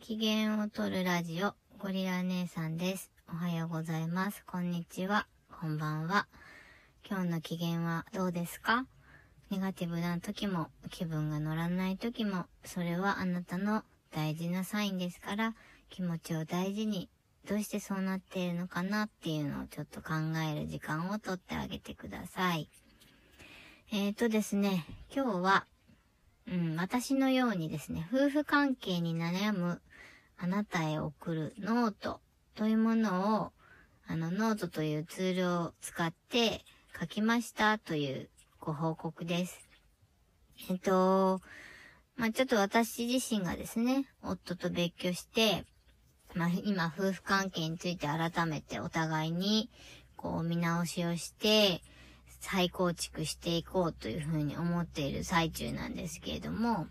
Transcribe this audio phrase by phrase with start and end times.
[0.00, 3.10] 機嫌を取るラジオ、ゴリラ姉さんです。
[3.30, 4.42] おはようございます。
[4.46, 5.26] こんにちは。
[5.60, 6.26] こんばんは。
[7.08, 8.86] 今日の機嫌はどうですか？
[9.50, 15.54] ネガティブな時も、気分が乗らない時も、それはあなたの大事なサインですから、
[15.90, 17.10] 気持ちを大事に、
[17.46, 20.14] どうしてそうなっているのかなっていうのをちょっと考
[20.50, 22.70] える時間をとってあげてください。
[23.92, 25.66] えーとですね、今日は、
[26.50, 29.82] うん、私のようにですね、夫婦関係に悩む
[30.42, 32.18] あなたへ送るノート
[32.54, 33.52] というものを、
[34.06, 36.64] あの、ノートというツールを使って
[36.98, 39.68] 書きましたというご報告です。
[40.70, 41.42] えっと、
[42.16, 45.66] まあ、ちょっと私自身がですね、夫と別居して、
[46.34, 49.68] まあ、今夫婦関係について改めてお互いに、
[50.16, 51.82] こう見直しをして、
[52.40, 56.86] 再構築していこうというふうに思っている最中なんですけれども、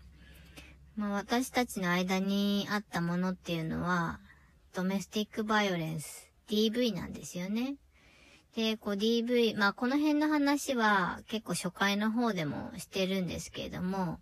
[1.00, 4.20] まあ私たちの間にあったものっていうのは、
[4.74, 7.76] ドメスティックバイオレンス、DV なんですよね。
[8.54, 14.18] で、こう DV、まあこの辺の話は結構初回の方でもしてるんですけれども、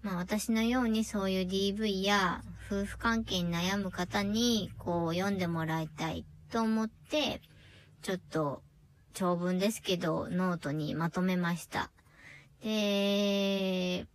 [0.00, 7.42] まあ私のようにそういう DV や夫婦関係に悩む方にこう読んでもらいたいと思って、
[8.00, 8.62] ちょっと
[9.12, 11.90] 長文ですけど、ノートにまとめました。
[12.62, 14.06] で、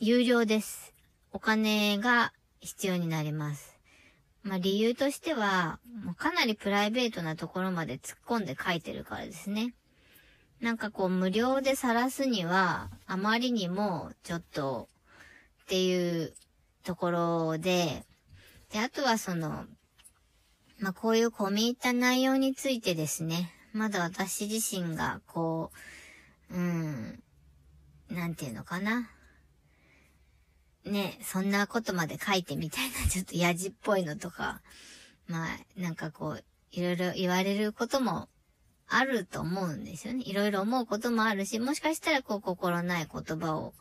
[0.00, 0.92] 有料です。
[1.32, 3.78] お金が必要になります。
[4.42, 5.78] まあ理由としては、
[6.16, 9.72] かなりプライベートなところまで突っ込んで書いてるからですね。
[10.60, 14.88] なんかこう無料で晒すには、あまりにもちょっと
[15.62, 16.34] っていう
[16.82, 18.04] ところで、
[18.72, 19.64] で、あとはその、
[20.80, 25.70] まあこういう込み入った内容についてですね、まだ私自身がこ
[26.50, 27.22] う、うん、
[28.10, 29.08] なんていうのかな。
[30.84, 34.60] ね、そんなことまで書いてみたいな、ちょっとやじっぽいのとか、
[35.28, 38.28] まあ、なんかこう、いろいろ言われることも
[38.88, 40.22] あると思うんですよね。
[40.26, 43.74] いろいろ思うこともあるし、もしかしたらこう、心ない言葉を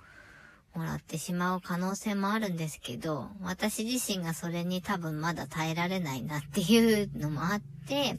[0.74, 8.18] もらってしまう可能性もあるんですけど、私自身がそれに多分まだ耐えられないなっていうのもあって、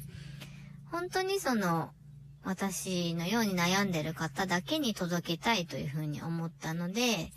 [0.91, 1.91] 本当にその、
[2.45, 7.33] 私のように悩んでる方だけに届けたいというふうに思ったので、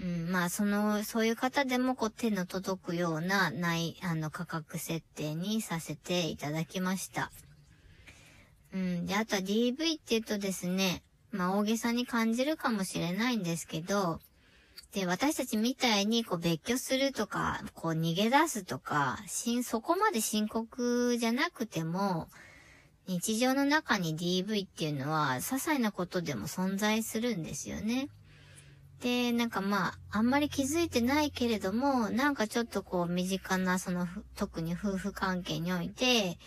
[0.00, 7.32] うん、まあ、その、そういう方でもこう手の届くような、ない、あの、価格設定にさせていただきました。
[8.72, 14.20] うん、で、あとは DV って言うとですね、まあ、大げさに感じるかもしれないんですけど、
[14.92, 22.28] で、私たちみたいに、こう、別居するとか、こう、逃げ出すとか、しん、そこまで深刻じゃなくても、
[23.06, 28.08] 日常の中に DV っていうのは、些細なことでも存在するんですよね。
[29.00, 36.38] で、なんかまあ、あんまり気づいてないけれども、なんかちょっとこう、身近な、その、特に夫婦関係において、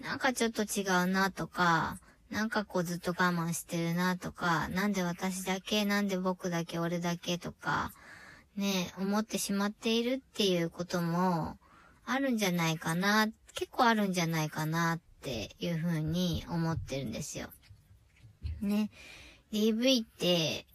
[0.00, 1.98] なんかちょっと違うなとか、
[2.30, 7.92] なんかこうずっと我慢してるなとか、なんで私だけ、なんで僕だけ、俺だけとか、
[8.56, 11.58] ね、思ってしまっているっていうことも、
[12.06, 17.48] あるんじゃないかな、結構あるんじゃないかなっていうふうに思ってるんですよ。
[18.60, 18.90] ね。
[19.52, 20.66] DV って、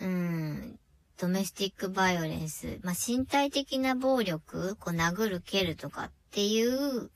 [0.00, 0.78] うん、
[1.20, 7.10] ドメスティックバイオレンス、まあ、身体的な暴力、こう殴る蹴るとかっていう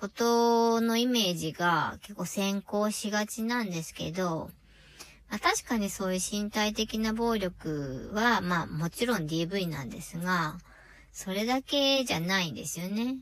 [0.00, 4.50] ことのイメージが結構先行しがちなんですけど、
[5.28, 10.58] まあ、確かにそういう身体的な暴力は、まあもちろん DV なんですが、
[11.12, 13.18] それだけじゃないんですよね。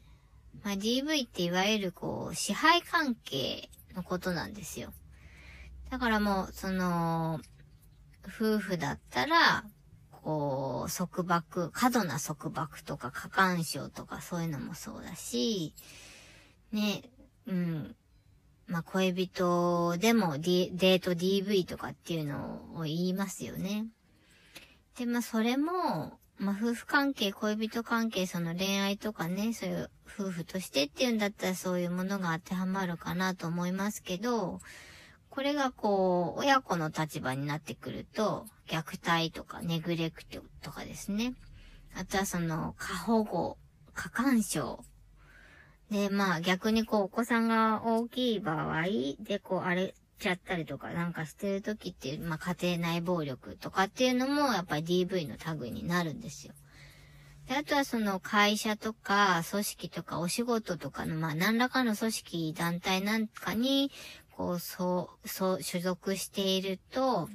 [0.65, 4.93] まあ、DV っていわゆるこう支配関係のことなんですよ。
[5.91, 7.41] だからもう、その、
[8.27, 9.65] 夫婦だったら、
[10.11, 15.75] こう、束縛、過度な束縛とか過干渉とかそういうのもそうだし、
[16.73, 17.03] ね、
[17.47, 17.97] うん。
[18.67, 23.87] まあ、恋人でも、D、デート DV とかっていうのを言いますよね。
[24.97, 34.61] で、まあ、それも、まあ、夫婦関係、恋人関係、その恋愛とかね、そういう夫婦としてっていうんだったらそういうものが当てはまるかなと思いますけど、
[35.41, 41.33] これがこう、親子の立場になってくると、虐待とかネグレクトとかですね。
[41.97, 43.57] あとはその、過保護、
[43.95, 44.85] 過干渉。
[45.91, 48.85] で、まあ逆にこう、お子さんが大きい場合
[49.21, 56.53] でこう、荒れちゃったりとかなんかしてる時っていう、まあ家庭内暴力とかっていうのもやっぱり DV の類になるんですよ。
[57.51, 63.91] で、あとはその会社とか組織とかお仕事とかのまあ何らかの組織団体なんかに
[64.41, 67.29] こう、そう、そう、所属していると、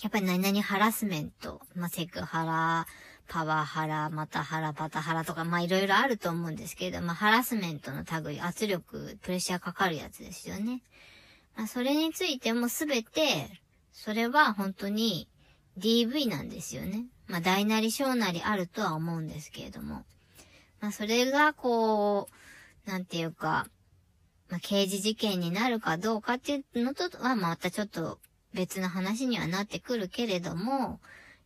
[0.00, 2.86] やっぱり何々ハラスメント、まあ、セクハラ、
[3.28, 10.82] パワハラ、またハラ、パタハラとか、まあいろいろあると思うんですけれど、まあハラスメントの類、圧力、プレッシャーかかるやつですよね。
[11.56, 13.48] まあそれについてもすべて、
[13.92, 15.28] それは本当に
[15.78, 17.04] DV なんですよね。
[17.26, 20.04] まあ大なり小なりあるとは思うんですけれども。
[20.80, 22.28] まあそれがこ
[22.86, 23.66] う、なんていうか、
[24.54, 28.20] まあ刑事事件になるかどうかっていうのとはまたちょっと
[28.52, 31.00] 別の話にはなってくるけれども、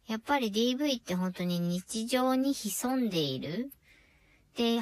[0.06, 3.70] やっぱり DV って本当に日常に潜んでいる。
[4.58, 4.80] で、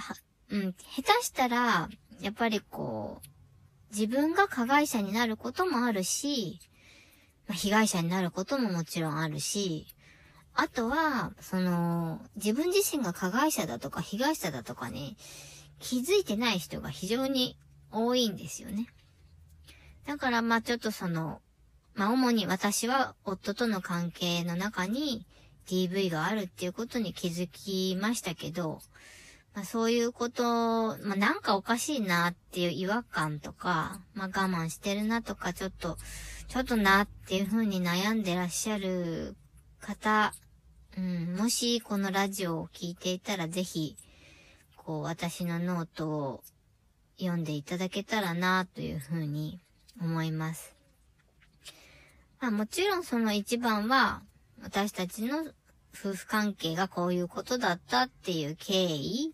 [0.50, 1.88] うん、下手したら、
[2.20, 6.58] やっぱりこう、自分が加害者になることもあるし、
[7.46, 9.86] まあ、被害者になることももちろんあるし、
[10.52, 15.16] あとは、その、自分自身が加害者だとか被害者だとかね、
[15.78, 17.56] 気づいてない人が非常に
[17.96, 18.86] 多いんですよね。
[20.06, 21.40] だからまあちょっとその、
[21.94, 25.26] まあ主に私は夫との関係の中に
[25.66, 28.80] DV があるっていうことに気づきましたけど、
[29.54, 35.96] まあそういうこと、まあなんかおかしいなっていう違和感とか、まあ我慢してるなとかちょっと、
[36.48, 39.34] ちょっとなっていうふうに悩んでらっしゃる
[39.80, 40.32] 方、
[40.96, 43.96] うん、もしこのラジオを聞いていたらぜひ、
[44.76, 46.44] こう私のノートを
[47.18, 49.58] 読んでいただけたらなというふうに
[50.00, 50.74] 思います。
[52.40, 54.22] まあもちろんその一番は、
[54.62, 55.40] 私たちの
[55.94, 59.32] 夫婦関係がこういうことだったっていう経緯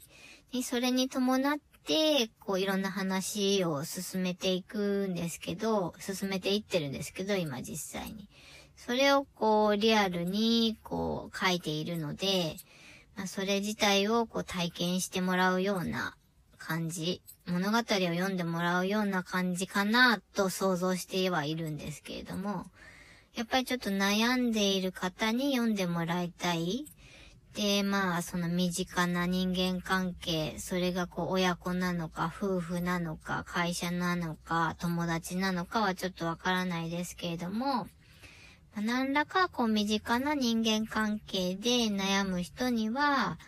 [0.53, 8.29] に、それに伴って、こういろんな話を進めていくんですけど、進めていってるんですけど、今実際に。
[8.77, 12.57] それをこうリアルにこう書いているので、
[13.17, 16.17] まあ、それ自体をこう体験してもらうような
[16.63, 22.67] 感じ、物語を読んでもらうような感じかなと想像してはいるんですけれども、
[23.35, 26.87] やっぱりちょっと悩んでいる方に読んでもらいたい。
[27.55, 37.89] で、まあ、その身近な人間関係、それがこう親子なのか、夫婦なのか、会社なのか、友達なのかはちょっとわからないですけれども、
[38.75, 43.39] 何らかこう身近な人間関係で悩む人には、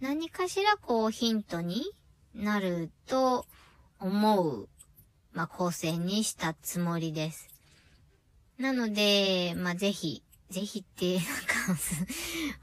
[0.00, 1.84] 何かしらこうヒントに
[2.36, 3.46] なると
[3.98, 4.68] 思う、
[5.32, 7.48] まあ、構成にしたつもりです。
[8.58, 11.80] なので、まあ、ぜひ、ぜひって、なんか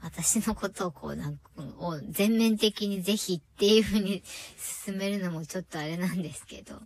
[0.02, 4.22] 私のことをこう、なんか、を全面的にぜひっていう風に
[4.56, 6.80] 進めるのもちょっとあれなんですけど、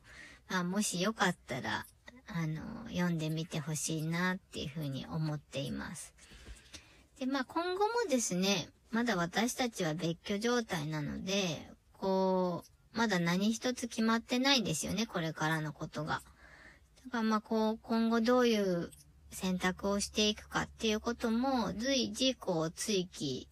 [0.49, 1.87] まあ、もしよかったら、
[2.27, 6.15] あの、読んでみてほしいなっていう風に思っています。
[7.19, 16.23] で、まあ、今後もですね、まだ私たちは別居状態なので、こう、まだ何一つ決まってないですよね、これからのことが。
[17.05, 18.91] だからまあこう、今後どういう
[19.31, 23.49] 選択をしていくかっていうことも随時こう追記、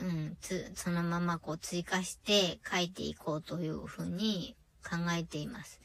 [0.00, 5.80] うん、つ、そのままこう追加して書いていこうというふうに考えています。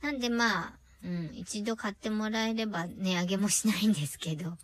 [0.00, 0.72] なんでまあ、
[1.02, 4.56] うん、一度買ってもらえれば値上げもしないんですけど、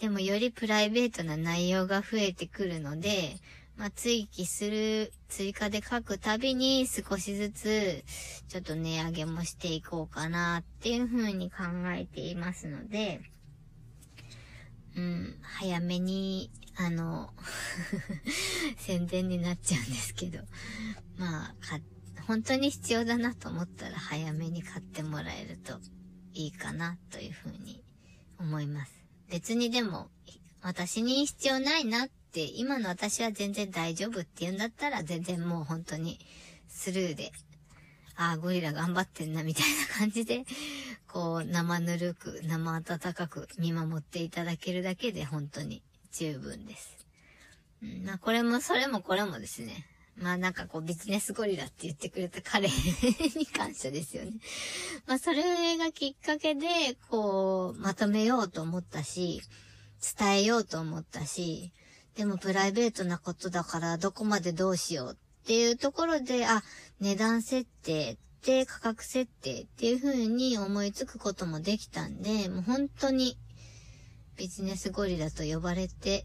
[0.00, 3.36] でもよりプライベートな内容が増えてくるので、
[3.76, 8.04] まあ、追記する、追加で書くたびに少しずつ、
[8.48, 11.58] ちょっと値上げもしていこうかなっていうふうに考
[11.94, 13.20] えていますので、
[14.96, 17.30] うん、早めに、あの
[18.78, 20.40] 宣伝になっちゃうんですけど、
[21.16, 21.54] まあ、
[22.26, 25.78] 本当に必要だなと思ったら早めに買ってもらえると
[26.34, 27.82] いいかなというふうに
[28.38, 28.92] 思います。
[29.28, 30.10] 別にでも、
[30.60, 32.08] 私に必要ないな、
[32.44, 36.18] 今の私は全然大丈夫って言うんだったら、全然もう本当に
[36.68, 37.32] スルーで、
[38.16, 40.44] ああ、ゴリラ頑張ってんな、みたいな感じで、
[41.06, 47.06] こう、生ぬるく、生温かく見守っていただけるだけで本当に十分です。
[47.82, 49.86] うん、まあ、これも、それもこれもですね。
[50.18, 52.68] まあなんかこうビジネスゴリラって言ってくれた彼
[53.36, 54.32] に感謝ですよね。
[55.06, 59.42] まあそれがきっかけで、こう、まとめようと思ったし、
[60.18, 61.72] 伝えようと思ったし、
[62.16, 66.62] でもプライベートなことだからどこまでどうしようっていうところで、あ、
[66.98, 73.36] 値段設定って価格設定っていう風に思いつくこともできたんで、もう本当に
[74.36, 76.24] ビジネスゴリラと呼ばれて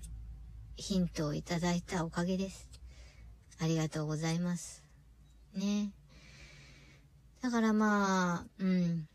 [0.77, 2.69] ヒントをいただいたおかげです。
[3.59, 4.83] ありがとうございます。
[5.53, 5.91] ね。
[7.41, 9.07] だからまあ、うん。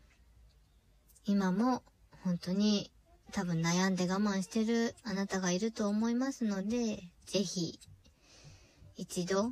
[1.25, 1.81] 今も
[2.23, 2.91] 本当に
[3.31, 7.79] 多分悩んで我慢してるあなたがいると思いますので、ぜひ、
[8.95, 9.51] 一度、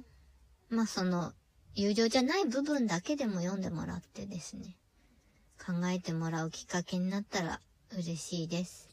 [0.69, 1.33] まあ、その、
[1.75, 4.77] 友情じゃない部分だけでも読んでもらってですね、
[5.63, 7.59] 考えてもらうきっかけになったら
[7.97, 8.89] 嬉しいです。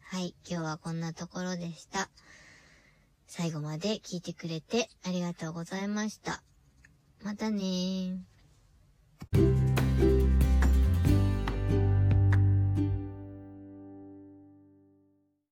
[0.00, 2.10] はい、今日はこんなところでした。
[3.26, 6.42] 最後まで聞いてくれてありがとうございました。
[7.22, 9.61] またねー。